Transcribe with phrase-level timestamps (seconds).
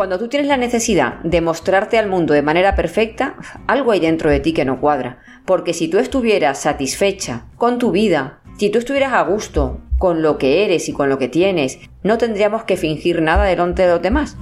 [0.00, 3.34] Cuando tú tienes la necesidad de mostrarte al mundo de manera perfecta,
[3.66, 5.18] algo hay dentro de ti que no cuadra.
[5.44, 10.38] Porque si tú estuvieras satisfecha con tu vida, si tú estuvieras a gusto con lo
[10.38, 14.00] que eres y con lo que tienes, no tendríamos que fingir nada delante de los
[14.00, 14.38] demás.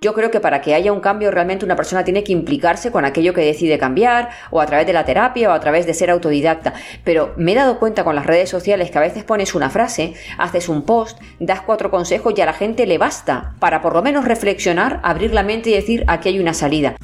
[0.00, 3.04] Yo creo que para que haya un cambio realmente una persona tiene que implicarse con
[3.04, 6.08] aquello que decide cambiar, o a través de la terapia, o a través de ser
[6.10, 6.72] autodidacta.
[7.02, 10.14] Pero me he dado cuenta con las redes sociales que a veces pones una frase,
[10.38, 14.02] haces un post, das cuatro consejos y a la gente le basta para por lo
[14.02, 16.94] menos reflexionar, abrir la mente y decir aquí hay una salida.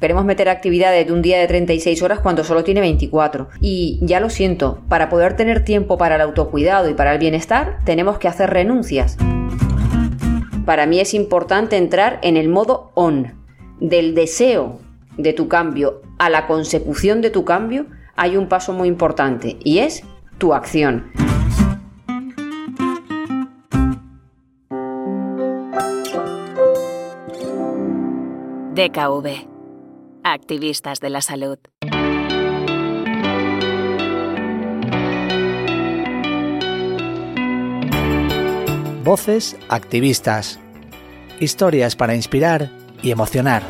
[0.00, 3.48] Queremos meter actividades de un día de 36 horas cuando solo tiene 24.
[3.60, 7.80] Y ya lo siento, para poder tener tiempo para el autocuidado y para el bienestar,
[7.84, 9.18] tenemos que hacer renuncias
[10.68, 13.32] para mí es importante entrar en el modo on.
[13.80, 14.80] Del deseo
[15.16, 17.86] de tu cambio a la consecución de tu cambio
[18.16, 20.04] hay un paso muy importante y es
[20.36, 21.10] tu acción.
[28.74, 29.48] DKV.
[30.22, 31.58] Activistas de la salud.
[39.02, 40.60] Voces activistas.
[41.40, 42.70] Historias para inspirar
[43.02, 43.62] y emocionar.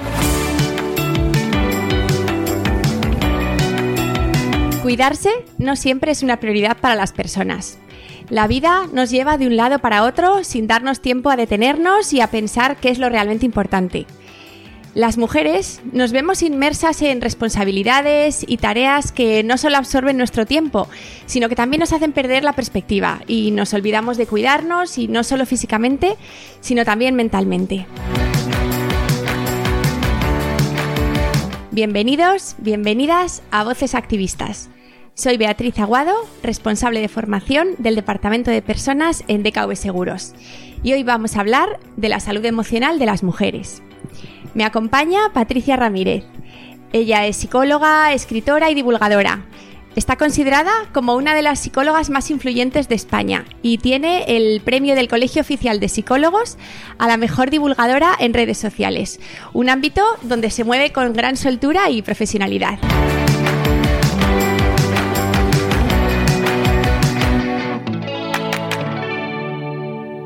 [4.82, 7.78] Cuidarse no siempre es una prioridad para las personas.
[8.30, 12.22] La vida nos lleva de un lado para otro sin darnos tiempo a detenernos y
[12.22, 14.06] a pensar qué es lo realmente importante.
[14.94, 20.88] Las mujeres nos vemos inmersas en responsabilidades y tareas que no solo absorben nuestro tiempo,
[21.26, 25.24] sino que también nos hacen perder la perspectiva y nos olvidamos de cuidarnos y no
[25.24, 26.16] solo físicamente,
[26.60, 27.86] sino también mentalmente.
[31.70, 34.70] Bienvenidos, bienvenidas a Voces Activistas.
[35.14, 40.32] Soy Beatriz Aguado, responsable de formación del Departamento de Personas en DKV Seguros.
[40.82, 43.82] Y hoy vamos a hablar de la salud emocional de las mujeres.
[44.54, 46.24] Me acompaña Patricia Ramírez.
[46.92, 49.44] Ella es psicóloga, escritora y divulgadora.
[49.94, 54.94] Está considerada como una de las psicólogas más influyentes de España y tiene el premio
[54.94, 56.56] del Colegio Oficial de Psicólogos
[56.98, 59.18] a la mejor divulgadora en redes sociales,
[59.52, 62.78] un ámbito donde se mueve con gran soltura y profesionalidad.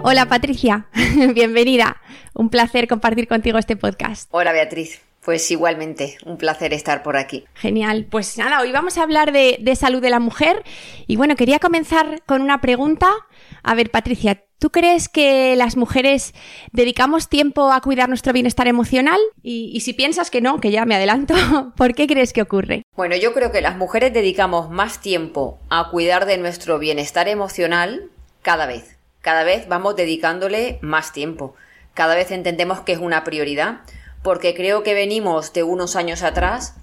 [0.04, 0.86] Hola Patricia,
[1.34, 2.02] bienvenida.
[2.34, 4.28] Un placer compartir contigo este podcast.
[4.32, 5.00] Hola Beatriz.
[5.24, 7.44] Pues igualmente, un placer estar por aquí.
[7.54, 8.08] Genial.
[8.10, 10.64] Pues nada, hoy vamos a hablar de, salud de la mujer.
[11.06, 13.08] Y bueno, quería comenzar con una pregunta.
[13.62, 16.34] A ver, Patricia, ¿tú crees que las mujeres
[16.72, 19.20] dedicamos tiempo a cuidar nuestro bienestar emocional?
[19.44, 21.34] Y, y si piensas que no, que ya me adelanto,
[21.76, 22.82] ¿por qué crees que ocurre?
[22.96, 28.10] Bueno, yo creo que las mujeres dedicamos más tiempo a cuidar de nuestro bienestar emocional
[28.42, 28.98] cada vez.
[29.22, 31.54] Cada vez vamos dedicándole más tiempo.
[31.94, 33.80] Cada vez entendemos que es una prioridad
[34.22, 36.74] porque creo que venimos de unos años atrás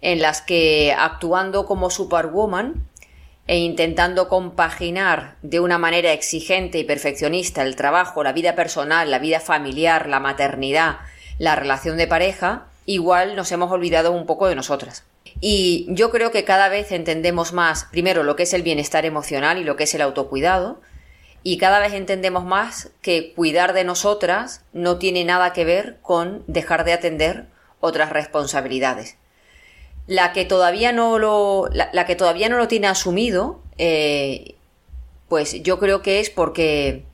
[0.00, 2.86] en las que actuando como superwoman
[3.48, 9.18] e intentando compaginar de una manera exigente y perfeccionista el trabajo, la vida personal, la
[9.18, 10.98] vida familiar, la maternidad,
[11.38, 15.04] la relación de pareja, igual nos hemos olvidado un poco de nosotras.
[15.40, 19.58] Y yo creo que cada vez entendemos más, primero, lo que es el bienestar emocional
[19.58, 20.80] y lo que es el autocuidado,
[21.48, 26.44] y cada vez entendemos más que cuidar de nosotras no tiene nada que ver con
[26.46, 27.46] dejar de atender
[27.80, 29.16] otras responsabilidades.
[30.06, 34.56] La que todavía no lo, la, que todavía no lo tiene asumido, eh,
[35.30, 37.06] pues yo creo que es porque,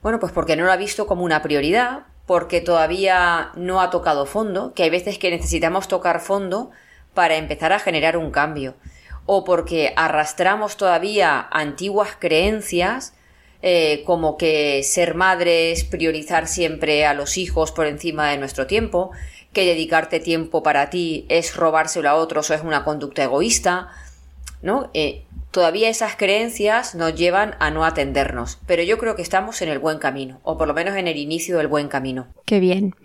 [0.00, 4.24] bueno, pues porque no lo ha visto como una prioridad, porque todavía no ha tocado
[4.24, 6.70] fondo, que hay veces que necesitamos tocar fondo
[7.12, 8.76] para empezar a generar un cambio,
[9.26, 13.12] o porque arrastramos todavía antiguas creencias
[13.62, 18.66] eh, como que ser madre es priorizar siempre a los hijos por encima de nuestro
[18.66, 19.12] tiempo,
[19.52, 23.88] que dedicarte tiempo para ti es robárselo a otros o es una conducta egoísta,
[24.62, 24.90] ¿no?
[24.94, 29.68] Eh, todavía esas creencias nos llevan a no atendernos, pero yo creo que estamos en
[29.68, 32.26] el buen camino, o por lo menos en el inicio del buen camino.
[32.46, 32.96] Qué bien.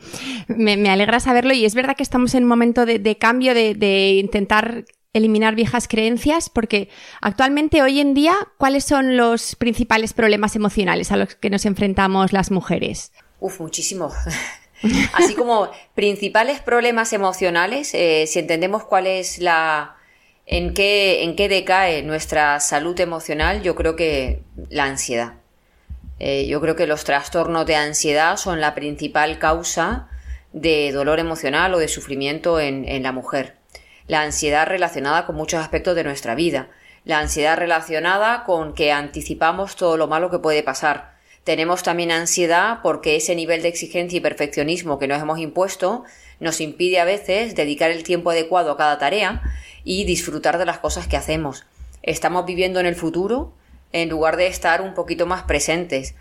[0.48, 4.86] Me, alegra saberlo y es verdad que estamos en un momento de, cambio, de, intentar
[5.14, 6.90] eliminar viejas creencias, porque
[7.22, 12.34] actualmente, hoy en día, ¿cuáles son los principales problemas emocionales a los que nos enfrentamos
[12.34, 13.12] las mujeres?
[13.40, 14.12] Uf, muchísimo.
[15.14, 19.96] Así como principales problemas emocionales, eh, si entendemos cuál es la...
[20.50, 25.34] En qué, en qué decae nuestra salud emocional, yo creo que la ansiedad.
[26.20, 30.08] Eh, yo creo que los trastornos de ansiedad son la principal causa
[30.54, 33.57] de dolor emocional o de sufrimiento en la mujer
[34.08, 36.70] la ansiedad relacionada con muchos aspectos de nuestra vida,
[37.04, 41.16] la ansiedad relacionada con que anticipamos todo lo malo que puede pasar.
[41.44, 46.04] Tenemos también ansiedad porque ese nivel de exigencia y perfeccionismo que nos hemos impuesto
[46.40, 49.42] nos impide a veces dedicar el tiempo adecuado a cada tarea
[49.84, 51.66] y disfrutar de las cosas que hacemos.
[52.04, 53.54] Estamos viviendo en el futuro
[53.94, 56.16] en lugar de estar un poquito más presentes.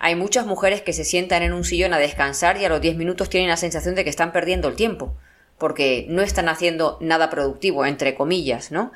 [0.00, 2.96] Hay muchas mujeres que se sientan en un sillón a descansar y a los 10
[2.96, 5.14] minutos tienen la sensación de que están perdiendo el tiempo,
[5.62, 8.90] porque no están haciendo nada productivo, entre comillas, ¿no?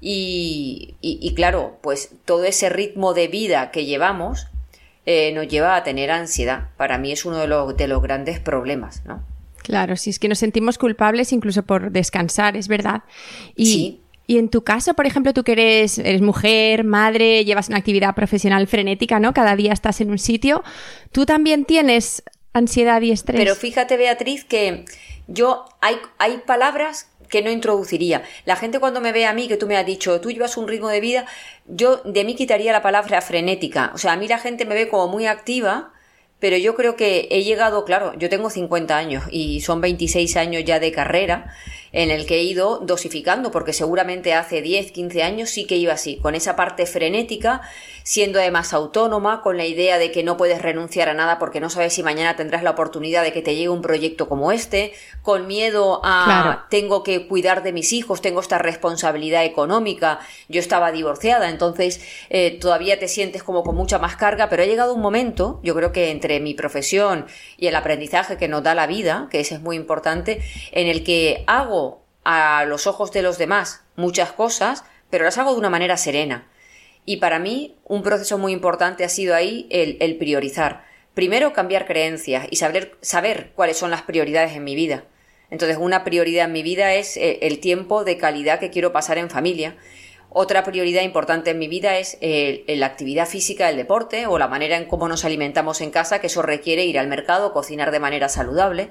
[0.00, 4.46] Y, y, claro, pues todo ese ritmo de vida que llevamos
[5.04, 6.68] eh, nos lleva a tener ansiedad.
[6.76, 9.20] Para mí es uno de los, de los grandes problemas, ¿no?
[9.64, 13.02] Claro, si es que nos sentimos culpables incluso por descansar, es verdad.
[13.56, 14.00] Y, sí.
[14.28, 18.14] Y en tu caso, por ejemplo, tú que eres, eres mujer, madre, llevas una actividad
[18.14, 19.34] profesional frenética, ¿no?
[19.34, 20.62] Cada día estás en un sitio.
[21.10, 22.22] ¿Tú también tienes
[22.52, 23.38] ansiedad y estrés?
[23.38, 24.84] Pero fíjate, Beatriz, que
[25.26, 28.22] yo hay, hay palabras que no introduciría.
[28.44, 30.68] La gente cuando me ve a mí, que tú me has dicho, tú llevas un
[30.68, 31.26] ritmo de vida,
[31.66, 33.92] yo de mí quitaría la palabra frenética.
[33.94, 35.92] O sea, a mí la gente me ve como muy activa,
[36.40, 40.64] pero yo creo que he llegado, claro, yo tengo 50 años y son 26 años
[40.64, 41.54] ya de carrera
[41.92, 45.92] en el que he ido dosificando, porque seguramente hace 10, 15 años sí que iba
[45.92, 47.62] así, con esa parte frenética,
[48.02, 51.70] siendo además autónoma, con la idea de que no puedes renunciar a nada porque no
[51.70, 54.92] sabes si mañana tendrás la oportunidad de que te llegue un proyecto como este,
[55.22, 60.92] con miedo a tengo que cuidar de mis hijos, tengo esta responsabilidad económica, yo estaba
[60.92, 62.00] divorciada, entonces
[62.30, 65.74] eh, todavía te sientes como con mucha más carga, pero ha llegado un momento, yo
[65.74, 67.26] creo que entre mi profesión
[67.58, 70.40] y el aprendizaje que nos da la vida, que ese es muy importante,
[70.72, 71.79] en el que hago
[72.32, 76.48] a los ojos de los demás muchas cosas, pero las hago de una manera serena.
[77.04, 80.84] Y para mí un proceso muy importante ha sido ahí el, priorizar.
[81.12, 85.06] Primero cambiar creencias y saber, saber cuáles son las prioridades en mi vida.
[85.50, 89.18] Entonces una prioridad en mi vida es eh, el tiempo de calidad que quiero pasar
[89.18, 89.76] en familia.
[90.28, 94.76] Otra prioridad importante en mi vida es la actividad física, el deporte o la manera
[94.76, 98.28] en cómo nos alimentamos en casa, que eso requiere ir al mercado, cocinar de manera
[98.28, 98.90] saludable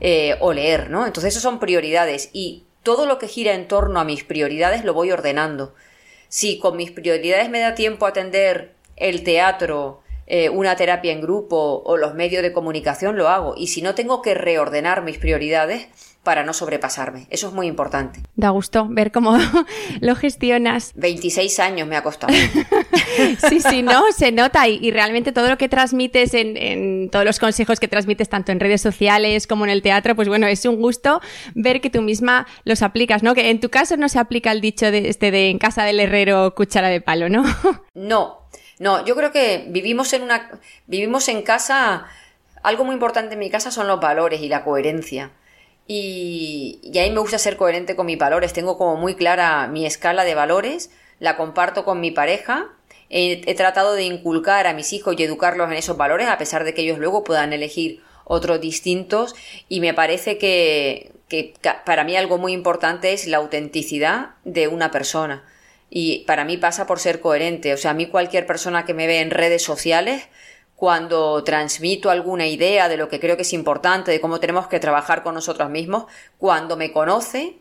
[0.00, 1.06] eh, o leer, ¿no?
[1.06, 4.94] Entonces, esas son prioridades y todo lo que gira en torno a mis prioridades lo
[4.94, 5.74] voy ordenando.
[6.28, 11.82] Si con mis prioridades me da tiempo atender el teatro, eh, una terapia en grupo
[11.84, 13.54] o los medios de comunicación, lo hago.
[13.56, 15.88] Y si no tengo que reordenar mis prioridades,
[16.22, 17.26] para no sobrepasarme.
[17.30, 18.20] Eso es muy importante.
[18.36, 19.38] Da gusto ver cómo
[20.00, 20.92] lo gestionas.
[20.96, 22.34] 26 años me ha costado.
[23.48, 27.80] sí, sí, no, se nota y, realmente todo lo que transmites en, todos los consejos
[27.80, 31.20] que transmites tanto en redes sociales como en el teatro, pues bueno, es un gusto
[31.54, 33.34] ver que tú misma los aplicas, ¿no?
[33.34, 36.00] Que en tu caso no se aplica el dicho de este de en casa del
[36.00, 37.44] herrero cuchara de palo, ¿no?
[37.94, 38.40] no,
[38.78, 40.50] no, yo creo que vivimos en una
[40.86, 42.06] vivimos en casa
[42.62, 45.30] algo muy importante en mi casa son los valores y la coherencia.
[45.90, 48.52] Y, y a mí me gusta ser coherente con mis valores.
[48.52, 52.68] Tengo como muy clara mi escala de valores, la comparto con mi pareja.
[53.10, 56.74] He, tratado de inculcar a mis hijos y educarlos en esos valores, a pesar de
[56.74, 59.34] que ellos luego puedan elegir otros distintos.
[59.70, 61.54] Y me parece que, que
[61.86, 65.42] para mí algo muy importante es la autenticidad de una persona.
[65.88, 67.72] Y para mí pasa por ser coherente.
[67.72, 70.28] O sea, a mí cualquier persona que me ve en redes sociales
[70.78, 74.78] cuando transmito alguna idea de lo que creo que es importante, de cómo tenemos que
[74.78, 76.04] trabajar con nosotros mismos,
[76.38, 77.56] cuando me conoce,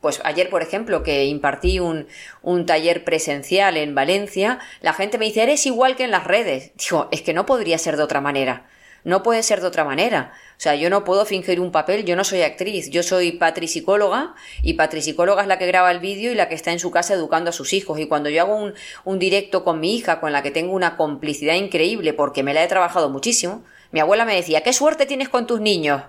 [0.00, 2.06] pues ayer, por ejemplo, que impartí un,
[2.40, 6.72] un, taller presencial en Valencia, la gente me dice, eres igual que en las redes.
[6.76, 8.66] Digo, es que no podría ser de otra manera.
[9.04, 10.32] No puede ser de otra manera.
[10.52, 14.34] O sea, yo no puedo fingir un papel, yo no soy actriz, yo soy patricicóloga
[14.62, 17.14] y patricicóloga es la que graba el vídeo y la que está en su casa
[17.14, 17.98] educando a sus hijos.
[17.98, 20.96] Y cuando yo hago un, un directo con mi hija, con la que tengo una
[20.96, 25.28] complicidad increíble porque me la he trabajado muchísimo, mi abuela me decía, ¿qué suerte tienes
[25.28, 26.02] con tus niños?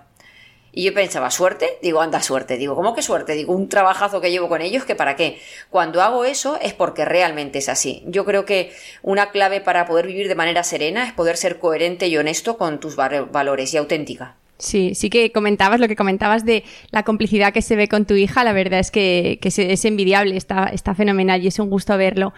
[0.75, 1.77] Y yo pensaba, ¿suerte?
[1.83, 2.57] Digo, anda, suerte.
[2.57, 3.33] Digo, ¿cómo que suerte?
[3.33, 5.37] Digo, un trabajazo que llevo con ellos, que para qué.
[5.69, 8.01] Cuando hago eso es porque realmente es así.
[8.07, 8.71] Yo creo que
[9.03, 12.79] una clave para poder vivir de manera serena es poder ser coherente y honesto con
[12.79, 14.35] tus valores y auténtica.
[14.57, 18.15] Sí, sí que comentabas lo que comentabas de la complicidad que se ve con tu
[18.15, 22.33] hija, la verdad es que, es envidiable, está, está fenomenal y es un gusto verlo.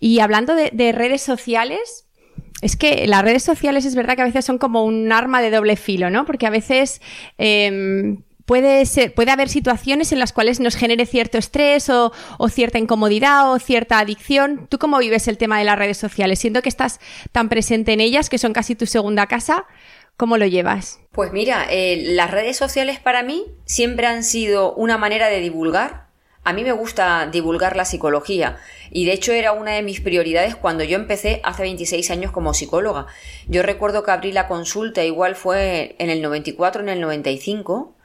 [0.00, 2.05] Y hablando de redes sociales,
[2.62, 5.50] es que las redes sociales es verdad que a veces son como un arma de
[5.50, 6.24] doble filo, ¿no?
[6.24, 7.02] Porque a veces
[7.38, 12.12] em, puede, ser, puede haber situaciones en las cuales nos genere cierto estrés o,
[12.48, 14.66] cierta incomodidad o cierta adicción.
[14.68, 16.38] ¿Tú cómo vives el tema de las redes sociales?
[16.38, 17.00] Siendo que estás
[17.32, 19.66] tan presente en ellas, que son casi tu segunda casa,
[20.16, 21.00] ¿cómo lo llevas?
[21.12, 26.05] Pues mira, eh, las redes sociales para mí siempre han sido una manera de divulgar
[26.46, 28.56] a mí me gusta divulgar la psicología
[28.92, 32.54] y de hecho era una de mis prioridades cuando yo empecé hace 26 años como
[32.54, 33.06] psicóloga.
[33.48, 37.95] Yo recuerdo que abrí la consulta, igual fue en el 94, en el 95,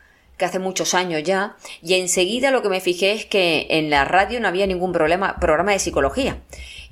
[0.41, 4.05] que hace muchos años ya, y enseguida lo que me fijé es que en la
[4.05, 6.41] radio no había ningún problema, programa de psicología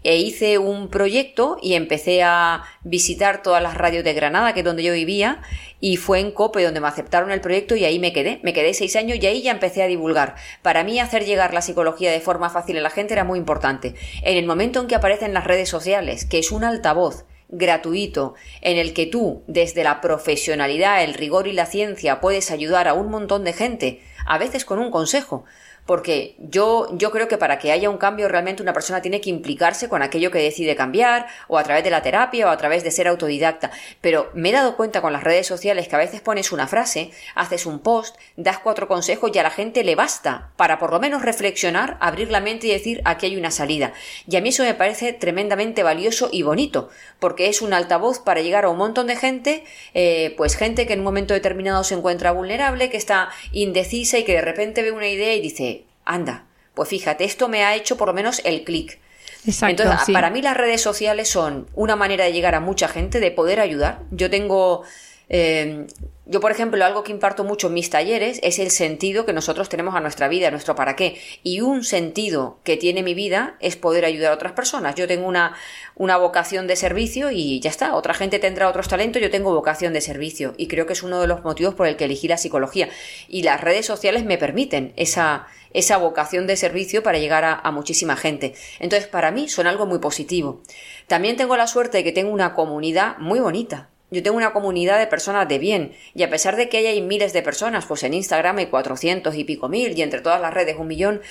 [0.03, 4.65] e hice un proyecto y empecé a visitar todas las radios de Granada, que es
[4.65, 5.41] donde yo vivía,
[5.81, 8.39] y fue en COPE donde me aceptaron el proyecto y ahí me quedé.
[8.43, 10.35] Me quedé seis años y ahí ya empecé a divulgar.
[10.61, 13.95] Para mí hacer llegar la psicología de forma fácil a la gente era muy importante.
[14.23, 18.77] En el momento en que aparecen las redes sociales, que es un altavoz gratuito en
[18.77, 23.09] el que tú, desde la profesionalidad, el rigor y la ciencia, puedes ayudar a un
[23.09, 25.45] montón de gente, a veces con un consejo,
[25.89, 29.31] porque yo, yo creo que para que haya un cambio realmente una persona tiene que
[29.31, 32.83] implicarse con aquello que decide cambiar, o a través de la terapia, o a través
[32.83, 33.71] de ser autodidacta.
[33.99, 37.09] Pero me he dado cuenta con las redes sociales que a veces pones una frase,
[37.33, 40.99] haces un post, das cuatro consejos y a la gente le basta para por lo
[40.99, 43.91] menos reflexionar, abrir la mente y decir aquí hay una salida.
[44.29, 48.41] Y a mí eso me parece tremendamente valioso y bonito, porque es un altavoz para
[48.41, 49.63] llegar a un montón de gente,
[49.95, 54.23] eh, pues gente que en un momento determinado se encuentra vulnerable, que está indecisa y
[54.23, 55.78] que de repente ve una idea y dice,
[56.09, 58.99] anda, pues fíjate, esto me ha hecho por lo menos el clic.
[59.45, 63.31] Entonces, para mí las redes sociales son una manera de llegar a mucha gente, de
[63.31, 64.01] poder ayudar.
[64.11, 64.83] Yo tengo
[65.29, 65.85] eh,
[66.25, 69.67] yo, por ejemplo, algo que imparto mucho en mis talleres es el sentido que nosotros
[69.67, 71.19] tenemos a nuestra vida, a nuestro para qué.
[71.41, 74.93] Y un sentido que tiene mi vida es poder ayudar a otras personas.
[74.93, 75.55] Yo tengo una,
[75.95, 77.95] una vocación de servicio y ya está.
[77.95, 80.53] Otra gente tendrá otros talentos, yo tengo vocación de servicio.
[80.55, 82.89] Y creo que es uno de los motivos por el que elegí la psicología.
[83.27, 88.15] Y las redes sociales me permiten esa, esa vocación de servicio para llegar a, muchísima
[88.15, 88.53] gente.
[88.79, 90.61] Entonces, para mí son algo muy positivo.
[91.07, 94.97] También tengo la suerte de que tengo una comunidad muy bonita yo tengo una comunidad
[94.97, 98.15] de personas de bien, y a pesar de que hay miles de personas, pues en
[98.15, 101.21] Instagram hay 400 y pico mil, y entre todas las redes un millón,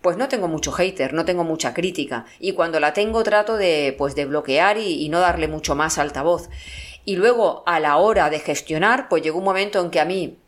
[0.00, 3.94] pues no tengo mucho hater, no tengo mucha crítica, y cuando la tengo trato de,
[3.98, 6.48] pues de bloquear y, y no darle mucho más altavoz.
[7.04, 10.38] Y luego, a la hora de gestionar, pues llegó un momento en que a mí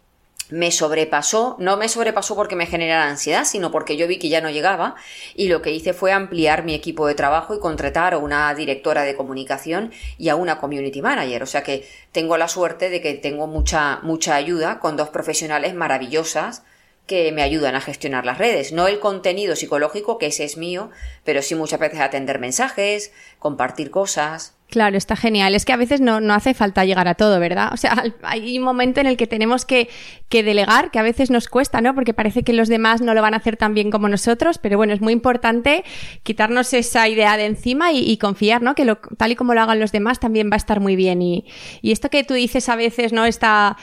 [0.50, 4.40] me sobrepasó, no me sobrepasó porque me generara ansiedad, sino porque yo vi que ya
[4.40, 4.95] no llegaba
[5.35, 9.02] y lo que hice fue ampliar mi equipo de trabajo y contratar a una directora
[9.02, 11.42] de comunicación y a una community manager.
[11.42, 15.75] O sea que tengo la suerte de que tengo mucha, mucha ayuda con dos profesionales
[15.75, 16.62] maravillosas
[17.07, 18.73] que me ayudan a gestionar las redes.
[18.73, 20.90] No el contenido psicológico, que ese es mío,
[21.25, 24.54] pero sí muchas veces atender mensajes, compartir cosas.
[24.70, 25.54] Claro, está genial.
[25.56, 27.70] Es que a veces no, no, hace falta llegar a todo, ¿verdad?
[27.72, 29.88] O sea, hay un momento en el que tenemos que,
[30.28, 31.94] que, delegar, que a veces nos cuesta, ¿no?
[31.94, 34.76] Porque parece que los demás no lo van a hacer tan bien como nosotros, pero
[34.76, 35.84] bueno, es muy importante
[36.22, 38.76] quitarnos esa idea de encima y, y confiar, ¿no?
[38.76, 41.20] Que lo, tal y como lo hagan los demás también va a estar muy bien.
[41.20, 41.46] Y,
[41.82, 43.24] y esto que tú dices a veces, ¿no?
[43.24, 43.76] Esta,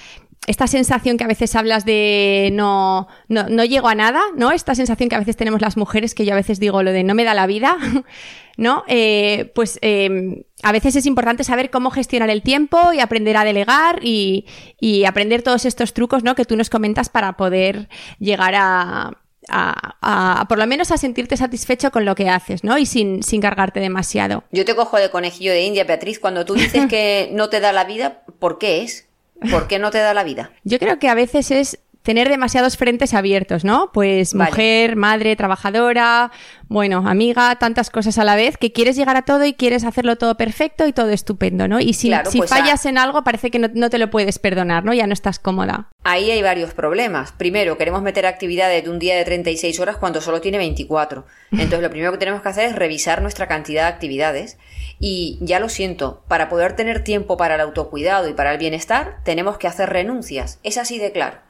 [0.47, 4.51] esta sensación que a veces hablas de no, no, no llego a nada, ¿no?
[4.51, 7.03] Esta sensación que a veces tenemos las mujeres, que yo a veces digo lo de
[7.03, 7.77] no me da la vida,
[8.57, 8.85] ¿no?
[8.87, 13.43] Eh, pues eh, a veces es importante saber cómo gestionar el tiempo y aprender a
[13.43, 14.45] delegar y,
[14.79, 16.33] y aprender todos estos trucos, ¿no?
[16.33, 19.17] Que tú nos comentas para poder llegar a,
[19.49, 22.77] a, a, por lo menos a sentirte satisfecho con lo que haces, ¿no?
[22.77, 24.45] Y sin, sin cargarte demasiado.
[24.53, 27.73] Yo te cojo de conejillo de India, Beatriz, cuando tú dices que no te da
[27.73, 29.06] la vida, ¿por qué es?
[29.51, 30.51] ¿Por qué no te da la vida?
[30.63, 33.91] Yo creo que a veces es tener demasiados frentes abiertos, ¿no?
[33.93, 34.49] Pues Vale.
[34.49, 36.31] mujer, madre, trabajadora,
[36.69, 40.15] bueno, amiga, tantas cosas a la vez, que quieres llegar a todo y quieres hacerlo
[40.15, 41.81] todo perfecto y todo estupendo, ¿no?
[41.81, 44.39] Y si, Claro, si pues fallas en algo parece que no, no te lo puedes
[44.39, 44.93] perdonar, ¿no?
[44.93, 45.89] Ya no estás cómoda.
[46.05, 47.33] Ahí hay varios problemas.
[47.33, 51.25] Primero, queremos meter actividades de un día de 36 horas cuando solo tiene 24.
[51.51, 54.57] Entonces, lo primero que tenemos que hacer es revisar nuestra cantidad de actividades.
[54.97, 59.17] Y ya lo siento, para poder tener tiempo para el autocuidado y para el bienestar,
[59.25, 60.59] tenemos que hacer renuncias.
[60.63, 61.46] Es así de claro.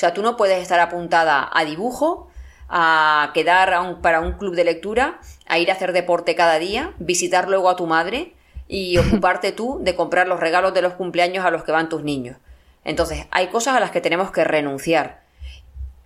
[0.00, 2.30] O sea, tú no puedes estar apuntada a dibujo,
[2.70, 6.58] a quedar a un- para un club de lectura, a ir a hacer deporte cada
[6.58, 8.32] día, visitar luego a tu madre
[8.66, 12.02] y ocuparte tú de comprar los regalos de los cumpleaños a los que van tus
[12.02, 12.38] niños.
[12.82, 15.20] Entonces, hay cosas a las que tenemos que renunciar.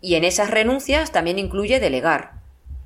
[0.01, 2.33] Y en esas renuncias también incluye delegar.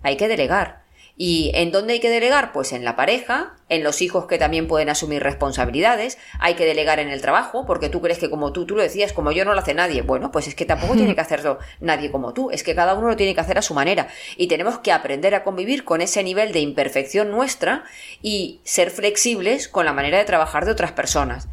[0.02, 0.82] Hay que delegar.
[1.20, 2.52] ¿Y en dónde hay que delegar?
[2.52, 7.00] Pues en la pareja, en los hijos que también pueden asumir responsabilidades, hay que delegar
[7.00, 9.52] en el trabajo, porque tú crees que como tú, tú lo decías, como yo no
[9.52, 10.02] lo hace nadie.
[10.02, 13.08] Bueno, pues es que tampoco tiene que hacerlo nadie como tú, es que cada uno
[13.08, 14.06] lo tiene que hacer a su manera.
[14.36, 17.82] Y tenemos que aprender a convivir con ese nivel de imperfección nuestra
[18.22, 21.48] y ser flexibles con la manera de trabajar de otras personas.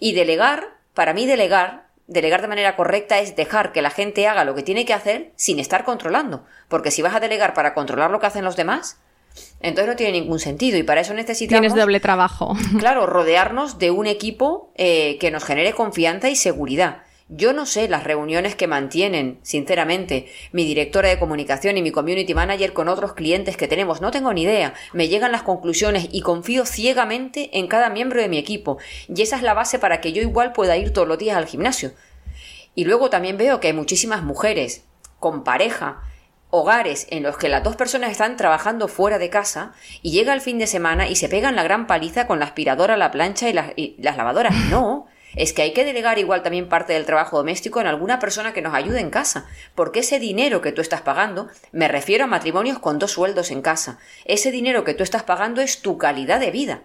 [0.00, 4.44] Y delegar, para mí delegar, delegar de manera correcta es dejar que la gente haga
[4.44, 6.44] lo que tiene que hacer sin estar controlando.
[6.68, 8.98] Porque si vas a delegar para controlar lo que hacen los demás,
[9.60, 10.78] entonces no tiene ningún sentido.
[10.78, 12.56] Y para eso necesitamos, Tienes doble trabajo.
[12.78, 17.02] claro, rodearnos de un equipo eh, que nos genere confianza y seguridad.
[17.28, 22.34] Yo no sé las reuniones que mantienen, sinceramente, mi directora de comunicación y mi community
[22.34, 24.00] manager con otros clientes que tenemos.
[24.00, 24.74] No tengo ni idea.
[24.92, 28.78] Me llegan las conclusiones y confío ciegamente en cada miembro de mi equipo.
[29.08, 31.46] Y esa es la base para que yo igual pueda ir todos los días al
[31.46, 31.94] gimnasio.
[32.76, 34.84] Y luego también veo que hay muchísimas mujeres
[35.18, 36.02] con pareja,
[36.50, 40.40] hogares en los que las dos personas están trabajando fuera de casa y llega el
[40.40, 43.52] fin de semana y se pegan la gran paliza con la aspiradora, la plancha y
[43.52, 44.54] las, y las lavadoras.
[44.70, 45.06] No,
[45.36, 48.62] es que hay que delegar igual también parte del trabajo doméstico en alguna persona que
[48.62, 52.78] nos ayude en casa, porque ese dinero que tú estás pagando, me refiero a matrimonios
[52.78, 56.50] con dos sueldos en casa, ese dinero que tú estás pagando es tu calidad de
[56.50, 56.80] vida.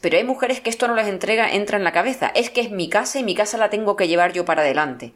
[0.00, 2.70] Pero hay mujeres que esto no les entrega, entra en la cabeza, es que es
[2.70, 5.12] mi casa y mi casa la tengo que llevar yo para adelante.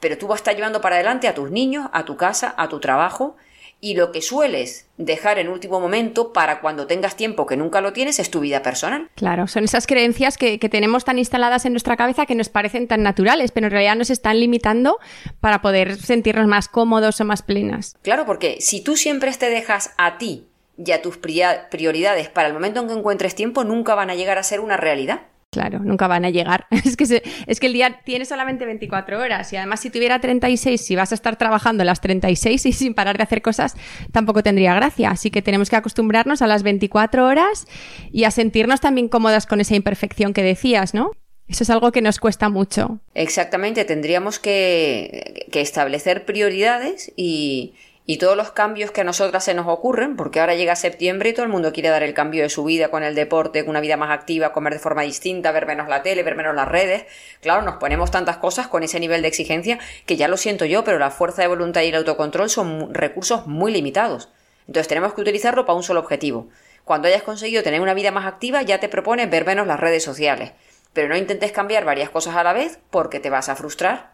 [0.00, 2.68] Pero tú vas a estar llevando para adelante a tus niños, a tu casa, a
[2.68, 3.36] tu trabajo,
[3.84, 7.92] y lo que sueles dejar en último momento para cuando tengas tiempo que nunca lo
[7.92, 9.10] tienes es tu vida personal.
[9.14, 13.02] Claro, son esas creencias que, tenemos tan instaladas en nuestra cabeza que nos parecen tan
[13.02, 14.98] naturales, pero en realidad nos están limitando
[15.40, 17.98] para poder sentirnos más cómodos o más plenas.
[18.00, 20.46] Claro, porque si tú siempre te dejas a ti
[20.78, 24.38] y a tus prioridades para el momento en que encuentres tiempo, nunca van a llegar
[24.38, 25.26] a ser una realidad.
[25.54, 26.66] Claro, nunca van a llegar.
[26.84, 30.80] Es que, es que el día tiene solamente 24 horas y además si tuviera 36,
[30.80, 33.76] si vas a estar trabajando las 36 y sin parar de hacer cosas,
[34.12, 35.10] tampoco tendría gracia.
[35.10, 37.66] Así que tenemos que acostumbrarnos a las 24 horas
[38.10, 41.12] y a sentirnos también cómodas con esa imperfección que decías, ¿no?
[41.46, 43.00] Eso es algo que nos cuesta mucho.
[43.14, 47.74] Exactamente, tendríamos que, que establecer prioridades y,
[48.06, 51.32] y todos los cambios que a nosotras se nos ocurren, porque ahora llega septiembre y
[51.32, 53.80] todo el mundo quiere dar el cambio de su vida con el deporte, con una
[53.80, 57.06] vida más activa, comer de forma distinta, ver menos la tele, ver menos las redes.
[57.40, 60.84] Claro, nos ponemos tantas cosas con ese nivel de exigencia que ya lo siento yo,
[60.84, 64.28] pero la fuerza de voluntad y el autocontrol son recursos muy limitados.
[64.66, 66.48] Entonces tenemos que utilizarlo para un solo objetivo.
[66.84, 70.04] Cuando hayas conseguido tener una vida más activa, ya te propones ver menos las redes
[70.04, 70.52] sociales.
[70.92, 74.12] Pero no intentes cambiar varias cosas a la vez porque te vas a frustrar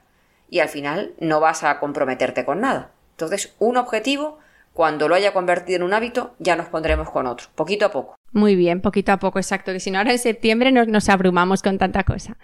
[0.48, 2.92] y al final no vas a comprometerte con nada.
[3.24, 4.38] Entonces, un objetivo,
[4.72, 8.16] cuando lo haya convertido en un hábito, ya nos pondremos con otro, poquito a poco.
[8.32, 11.78] Muy bien, poquito a poco, exacto, que si no ahora en septiembre nos, abrumamos con
[11.78, 12.38] tanta cosa.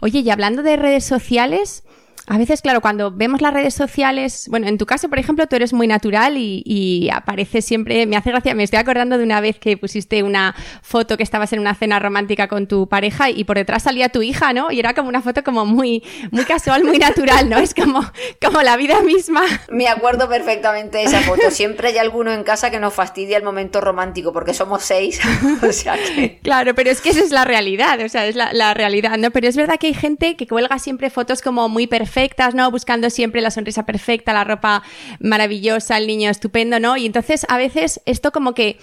[0.00, 1.84] Oye, y hablando de redes sociales,
[2.28, 5.54] a veces, claro, cuando vemos las redes sociales, bueno, en tu caso, por ejemplo, tú
[5.54, 9.40] eres muy natural y, y aparece siempre, me hace gracia, me estoy acordando de una
[9.40, 13.44] vez que pusiste una foto que estabas en una cena romántica con tu pareja y
[13.44, 14.72] por detrás salía tu hija, ¿no?
[14.72, 16.02] Y era como una foto como muy,
[16.32, 17.58] muy casual, muy natural, ¿no?
[17.58, 18.04] Es como,
[18.42, 19.42] como la vida misma.
[19.70, 21.52] Me acuerdo perfectamente de esa foto.
[21.52, 25.20] Siempre hay alguno en casa que nos fastidia el momento romántico porque somos seis.
[25.62, 26.40] o sea que...
[26.42, 29.30] Claro, pero es que esa es la realidad, o sea, es la, la realidad, ¿no?
[29.30, 32.70] Pero es verdad que hay gente que cuelga siempre fotos como muy perfectas perfectas, ¿no?
[32.70, 34.82] Buscando siempre la sonrisa perfecta, la ropa
[35.20, 36.96] maravillosa, el niño estupendo, ¿no?
[36.96, 38.78] Y entonces a veces esto como que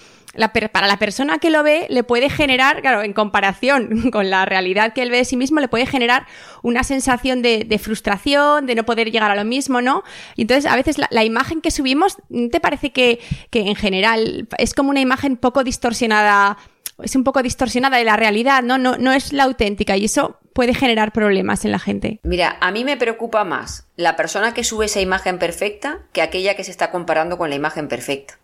[0.72, 4.92] para la persona que lo ve le puede generar, claro, en comparación con la realidad
[4.92, 6.26] que él ve de sí mismo, le puede generar
[6.62, 10.04] una sensación de, frustración, de no poder llegar a lo mismo, ¿no?
[10.36, 12.18] Y entonces a veces la, imagen que subimos,
[12.52, 13.18] ¿te parece que,
[13.50, 16.56] que en general es como una imagen poco distorsionada?
[17.02, 18.78] Es un poco distorsionada de la realidad, ¿no?
[18.78, 18.96] ¿no?
[18.96, 22.20] No es la auténtica y eso puede generar problemas en la gente.
[22.22, 26.54] Mira, a mí me preocupa más la persona que sube esa imagen perfecta que aquella
[26.54, 28.38] que se está comparando con la imagen perfecta.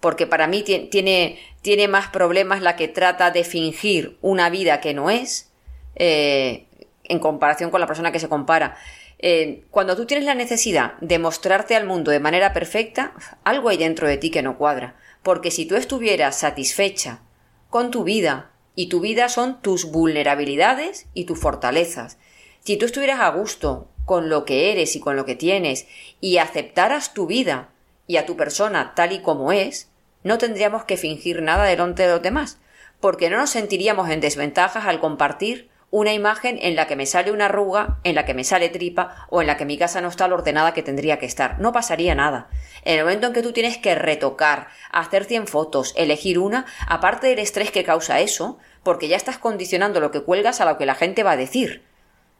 [0.00, 4.94] Porque para mí tiene, tiene más problemas la que trata de fingir una vida que
[4.94, 5.50] no es
[5.96, 6.66] eh,
[7.04, 8.76] en comparación con la persona que se compara.
[9.18, 13.12] Eh, cuando tú tienes la necesidad de mostrarte al mundo de manera perfecta,
[13.44, 14.96] algo hay dentro de ti que no cuadra.
[15.22, 17.20] Porque si tú estuvieras satisfecha
[17.70, 22.18] con tu vida, y tu vida son tus vulnerabilidades y tus fortalezas.
[22.60, 25.86] Si tú estuvieras a gusto con lo que eres y con lo que tienes
[26.20, 27.70] y aceptaras tu vida
[28.06, 29.88] y a tu persona tal y como es,
[30.24, 32.58] no tendríamos que fingir nada delante de los demás,
[33.00, 37.32] porque no nos sentiríamos en desventajas al compartir una imagen en la que me sale
[37.32, 40.08] una arruga, en la que me sale tripa o en la que mi casa no
[40.08, 41.58] está lo ordenada que tendría que estar.
[41.58, 42.48] No pasaría nada.
[42.84, 47.26] En el momento en que tú tienes que retocar, hacer 100 fotos, elegir una, aparte
[47.26, 50.86] del estrés que causa eso, porque ya estás condicionando lo que cuelgas a lo que
[50.86, 51.82] la gente va a decir.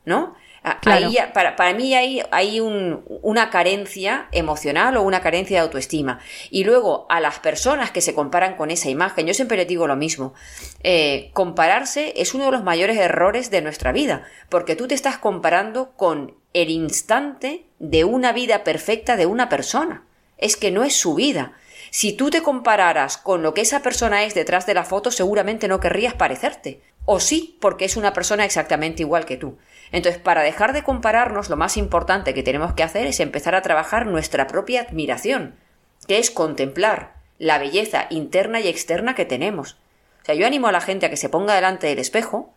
[0.05, 0.35] ¿No?
[0.63, 6.21] Ahí, para, para, mí hay, hay un, una carencia emocional o una carencia de autoestima.
[6.51, 9.87] Y luego, a las personas que se comparan con esa imagen, yo siempre les digo
[9.87, 10.35] lo mismo.
[10.83, 15.17] Eh, compararse es uno de los mayores errores de nuestra vida, porque tú te estás
[15.17, 20.05] comparando con el instante de una vida perfecta de una persona.
[20.37, 21.55] Es que no es su vida.
[21.91, 25.69] Si tú te compararas con lo que esa persona es detrás de la foto, seguramente
[25.69, 26.83] no querrías parecerte.
[27.05, 29.59] O sí, porque es una persona exactamente igual que tú.
[29.93, 33.63] Entonces, para dejar de compararnos, lo más importante que tenemos que hacer es empezar a
[33.63, 35.57] trabajar nuestra propia admiración,
[36.07, 39.79] que es contemplar la belleza interna y externa que tenemos.
[40.23, 42.53] O sea, yo animo a la gente a que se ponga delante del espejo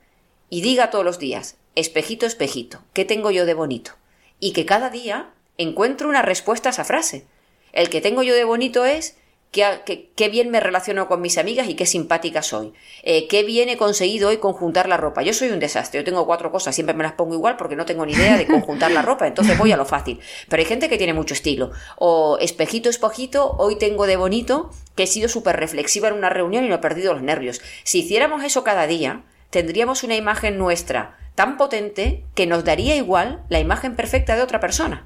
[0.49, 3.93] y diga todos los días, espejito, espejito, ¿qué tengo yo de bonito?
[4.39, 7.25] Y que cada día encuentre una respuesta a esa frase.
[7.71, 9.17] El que tengo yo de bonito es
[9.53, 12.73] qué, bien me relaciono con mis amigas y qué simpática soy.
[13.03, 15.21] Eh, qué bien he conseguido hoy conjuntar la ropa.
[15.21, 17.85] Yo soy un desastre, yo tengo cuatro cosas, siempre me las pongo igual porque no
[17.85, 20.19] tengo ni idea de conjuntar la ropa, entonces voy a lo fácil.
[20.49, 21.71] Pero hay gente que tiene mucho estilo.
[21.97, 26.65] O espejito, espojito, hoy tengo de bonito que he sido súper reflexiva en una reunión
[26.65, 27.61] y no he perdido los nervios.
[27.83, 33.43] Si hiciéramos eso cada día, tendríamos una imagen nuestra tan potente que nos daría igual
[33.49, 35.05] la imagen perfecta de otra persona.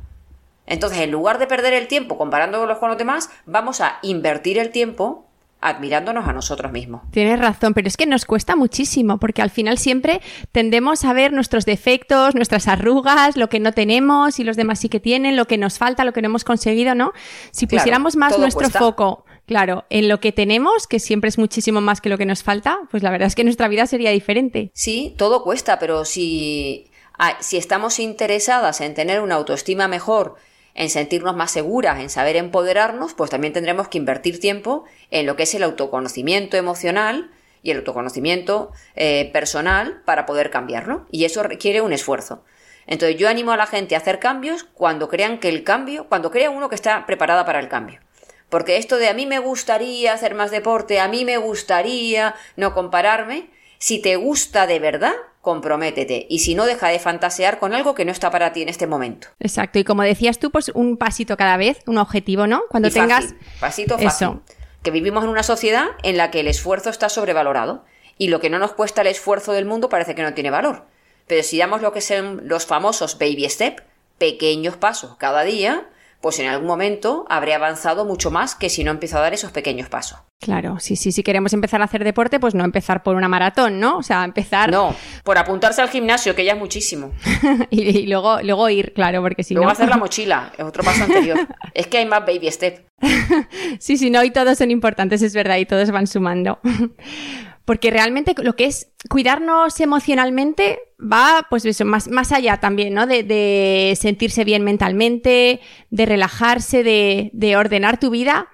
[0.67, 4.69] Entonces, en lugar de perder el tiempo comparándonos con los demás, vamos a invertir el
[4.69, 5.27] tiempo
[5.59, 7.01] admirándonos a nosotros mismos.
[7.11, 11.33] Tienes razón, pero es que nos cuesta muchísimo, porque al final siempre tendemos a ver
[11.33, 15.45] nuestros defectos, nuestras arrugas, lo que no tenemos y los demás sí que tienen, lo
[15.45, 17.11] que nos falta, lo que no hemos conseguido, ¿no?
[17.51, 22.01] Si pusiéramos más nuestro foco, claro, en lo que tenemos, que siempre es muchísimo más
[22.01, 24.69] que lo que nos falta, pues la verdad es que nuestra vida sería diferente.
[24.73, 30.35] Sí, todo cuesta, pero si, ah, si estamos interesadas en tener una autoestima mejor,
[30.77, 35.35] en sentirnos más seguras, en saber empoderarnos, pues también tendremos que invertir tiempo en lo
[35.35, 37.31] que es el autoconocimiento emocional
[37.63, 41.07] y el autoconocimiento eh, personal para poder cambiarlo.
[41.11, 42.43] Y eso requiere un esfuerzo.
[42.85, 46.29] Entonces yo animo a la gente a hacer cambios cuando crean que el cambio, cuando
[46.29, 47.99] crea uno que está preparada para el cambio.
[48.47, 52.73] Porque esto de a mí me gustaría hacer más deporte, a mí me gustaría no
[52.75, 55.15] compararme, si te gusta de verdad,
[55.47, 56.27] comprométete.
[56.29, 58.85] Y si no, deja de fantasear con algo que no está para ti en este
[58.85, 59.29] momento.
[59.39, 59.79] Exacto.
[59.79, 62.63] Y como decías tú, pues un pasito cada vez, un objetivo, ¿no?
[62.69, 63.33] Cuando tengas.
[63.61, 64.07] pasito fácil.
[64.27, 64.41] Eso.
[64.83, 67.85] Que vivimos en una sociedad en la que el esfuerzo está sobrevalorado.
[68.17, 70.83] Y lo que no nos cuesta el esfuerzo del mundo parece que no tiene valor.
[71.27, 73.83] Pero si damos lo que son los famosos baby step,
[74.17, 75.87] pequeños pasos cada día,
[76.21, 79.51] pues en algún momento habré avanzado mucho más que si no empiezo a dar esos
[79.51, 80.19] pequeños pasos.
[80.39, 83.79] Claro, sí, sí, si queremos empezar a hacer deporte, pues no empezar por una maratón,
[83.79, 83.97] ¿no?
[83.97, 84.71] O sea, empezar...
[84.71, 87.11] No, por apuntarse al gimnasio, que ya es muchísimo.
[87.71, 89.61] y, luego, luego ir, claro, porque si no...
[89.61, 91.39] Luego hacer la mochila, es otro paso anterior.
[91.73, 92.85] es que hay más baby step.
[93.79, 96.59] sí, sí, no, y todos son importantes, es verdad, y todos van sumando.
[97.67, 103.05] Porque realmente lo que es cuidarnos emocionalmente va, pues eso, más, más allá también, ¿no?
[103.05, 108.47] De, sentirse bien mentalmente, de relajarse, de, de ordenar tu vida.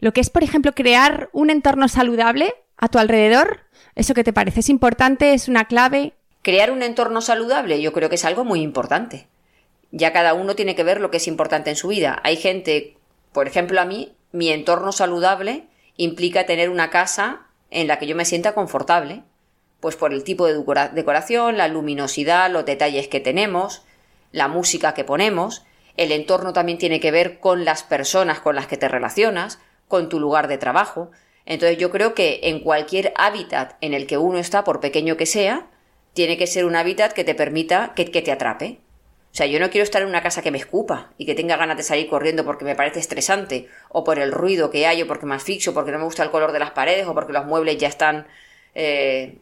[0.00, 3.60] Lo que es, por ejemplo, crear un entorno saludable a tu alrededor.
[3.94, 4.60] ¿Eso que te parece?
[4.60, 5.32] ¿Es importante?
[5.32, 6.12] ¿Es una clave?
[6.42, 9.28] Crear un entorno saludable yo creo que es algo muy importante.
[9.92, 12.20] Ya cada uno tiene que ver lo que es importante en su vida.
[12.22, 12.98] Hay gente,
[13.32, 15.64] por ejemplo, a mí, mi entorno saludable
[15.96, 19.22] implica tener una casa en la que yo me sienta confortable,
[19.80, 23.82] pues por el tipo de decoración, la luminosidad, los detalles que tenemos,
[24.32, 25.64] la música que ponemos,
[25.96, 30.08] el entorno también tiene que ver con las personas con las que te relacionas, con
[30.08, 31.10] tu lugar de trabajo.
[31.44, 35.26] Entonces yo creo que en cualquier hábitat en el que uno está, por pequeño que
[35.26, 35.66] sea,
[36.12, 38.80] tiene que ser un hábitat que te permita que, que te atrape.
[39.32, 41.56] O sea, yo no quiero estar en una casa que me escupa y que tenga
[41.56, 45.06] ganas de salir corriendo porque me parece estresante, o por el ruido que hay, o
[45.06, 47.44] porque me asfixio, porque no me gusta el color de las paredes, o porque los
[47.44, 48.26] muebles ya están.
[48.74, 49.36] Eh,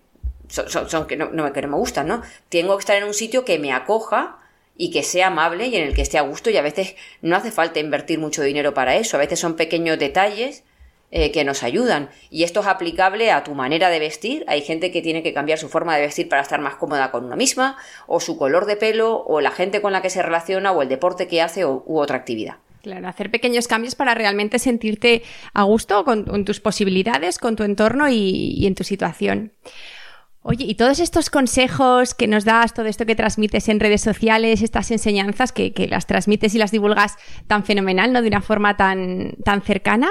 [0.49, 2.23] son, que, no, no, que no me gustan, ¿no?
[2.49, 4.39] Tengo que estar en un sitio que me acoja
[4.77, 7.37] y que sea amable y en el que esté a gusto, y a veces no
[7.37, 10.65] hace falta invertir mucho dinero para eso, a veces son pequeños detalles
[11.11, 12.11] eh, que nos ayudan.
[12.31, 14.45] Y esto es aplicable a tu manera de vestir.
[14.49, 17.25] Hay gente que tiene que cambiar su forma de vestir para estar más cómoda con
[17.25, 20.73] una misma, o su color de pelo, o la gente con la que se relaciona,
[20.73, 22.57] o el deporte que hace, u otra actividad.
[22.83, 25.23] Claro, hacer pequeños cambios para realmente sentirte
[25.55, 29.53] a gusto con, tus posibilidades, con tu entorno y en tu situación.
[30.49, 34.63] Oye, y todos estos consejos que nos das, todo esto que transmites en redes sociales,
[34.63, 37.17] estas enseñanzas que, las transmites y las divulgas
[37.49, 38.23] tan fenomenal, ¿no?
[38.23, 40.09] De una forma tan, tan cercana.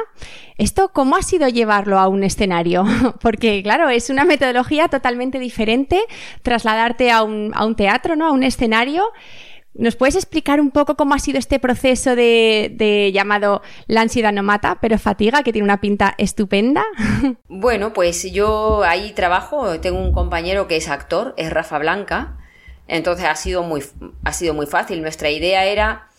[0.58, 2.84] ¿Esto cómo ha sido llevarlo a un escenario?
[3.21, 6.02] Porque, claro, es una metodología totalmente diferente
[6.41, 8.28] trasladarte a un, a un teatro, ¿no?
[8.28, 9.06] A un escenario.
[9.77, 14.41] ¿Nos puedes explicar un poco cómo ha sido este proceso de, llamado La ansiedad no
[14.41, 16.83] mata, pero fatiga, que tiene una pinta estupenda?
[17.47, 22.38] Bueno, pues yo ahí trabajo, tengo un compañero que es actor, es Rafa Blanca,
[22.88, 23.83] entonces ha sido muy,
[24.23, 25.01] ha sido muy fácil.
[25.01, 26.09] Nuestra idea era,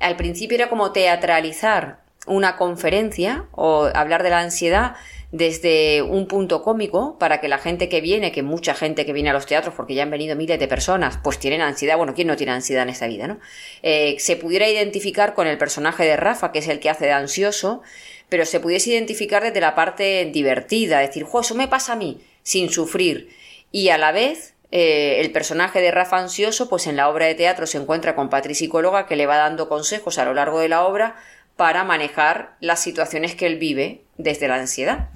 [0.00, 4.94] al principio era como teatralizar una conferencia o hablar de la ansiedad
[5.32, 9.30] desde un punto cómico para que la gente que viene, que mucha gente que viene
[9.30, 12.28] a los teatros, porque ya han venido miles de personas, pues tienen ansiedad, bueno, ¿quién
[12.28, 13.40] no tiene ansiedad en esta vida, no?
[13.82, 17.12] Eh, se pudiera identificar con el personaje de Rafa, que es el que hace de
[17.12, 17.80] ansioso,
[18.28, 22.20] pero se pudiese identificar desde la parte divertida, decir, jo, eso me pasa a mí,
[22.42, 23.30] sin sufrir,
[23.72, 27.34] y a la vez eh, el personaje de Rafa ansioso, pues en la obra de
[27.34, 30.68] teatro se encuentra con Patri psicóloga que le va dando consejos a lo largo de
[30.68, 31.16] la obra
[31.56, 35.10] para manejar las situaciones que él vive desde la ansiedad.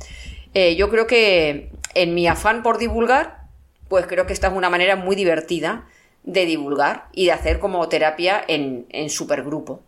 [0.54, 3.46] Eh, yo creo que en mi afán por divulgar,
[3.88, 5.86] pues creo que esta es una manera muy divertida
[6.22, 9.82] de divulgar y de hacer como terapia en, en supergrupo.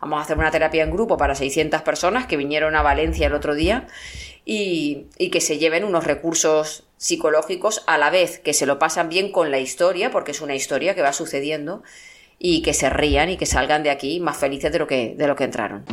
[0.00, 3.34] Vamos a hacer una terapia en grupo para 600 personas que vinieron a Valencia el
[3.34, 3.86] otro día
[4.44, 9.08] y, y, que se lleven unos recursos psicológicos a la vez que se lo pasan
[9.08, 11.84] bien con la historia, porque es una historia que va sucediendo,
[12.44, 15.26] y que se rían y que salgan de aquí más felices de lo que, de
[15.28, 15.84] lo que entraron.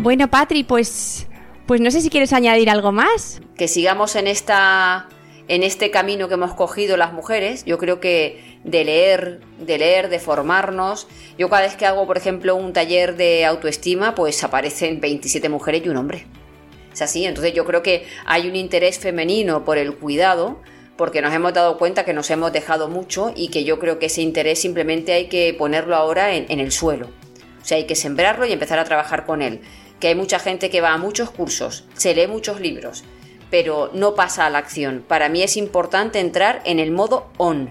[0.00, 1.26] Bueno, Patri, pues,
[1.66, 3.42] pues no sé si quieres añadir algo más.
[3.58, 5.08] Que sigamos en esta
[5.46, 10.08] en este camino que hemos cogido las mujeres, yo creo que de leer, de leer,
[10.08, 15.00] de formarnos, yo cada vez que hago, por ejemplo, un taller de autoestima, pues aparecen
[15.00, 16.26] 27 mujeres y un hombre.
[16.94, 20.62] Es así, entonces yo creo que hay un interés femenino por el cuidado,
[20.96, 24.06] porque nos hemos dado cuenta que nos hemos dejado mucho y que yo creo que
[24.06, 27.06] ese interés simplemente hay que ponerlo ahora en, el suelo.
[27.60, 29.60] O sea, hay que sembrarlo y empezar a trabajar con él.
[29.98, 33.04] Que hay mucha gente que va a muchos cursos, se lee muchos libros,
[33.50, 35.04] pero no pasa a la acción.
[35.06, 37.70] Para mí es importante entrar en el modo on,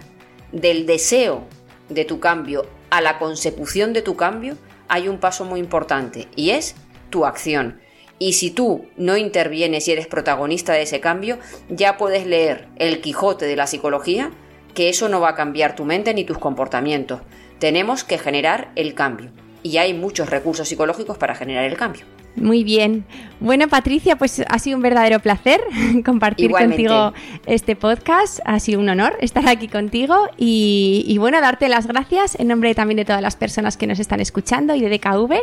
[0.51, 1.45] del deseo
[1.89, 4.55] de tu cambio a la consecución de tu cambio,
[4.87, 6.75] hay un paso muy importante y es
[7.09, 7.81] tu acción.
[8.19, 13.01] Y si tú no intervienes y eres protagonista de ese cambio, ya puedes leer El
[13.01, 14.31] Quijote de la psicología,
[14.73, 17.21] que eso no va a cambiar tu mente ni tus comportamientos.
[17.59, 19.31] Tenemos que generar el cambio.
[19.61, 22.05] Y hay muchos recursos psicológicos para generar el cambio.
[22.35, 23.05] Muy bien.
[23.39, 25.61] Bueno, Patricia, pues ha sido un verdadero placer
[26.05, 27.13] compartir contigo
[27.45, 28.39] este podcast.
[28.45, 32.97] Ha sido un honor estar aquí contigo y, bueno, darte las gracias en nombre también
[32.97, 35.33] de todas las personas que nos están escuchando y de DKV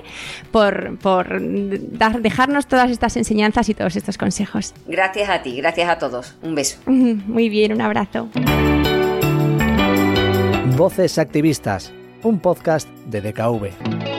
[0.50, 1.40] por, por
[1.92, 4.74] dar, dejarnos todas estas enseñanzas y todos estos consejos.
[4.86, 6.34] Gracias a ti, gracias a todos.
[6.42, 6.78] Un beso.
[6.86, 8.28] Muy bien, un abrazo.
[10.76, 14.09] Voces Activistas, un podcast de DKV.